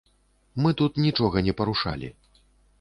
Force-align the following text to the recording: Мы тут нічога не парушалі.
Мы 0.63 0.71
тут 0.79 0.97
нічога 1.05 1.45
не 1.51 1.57
парушалі. 1.63 2.13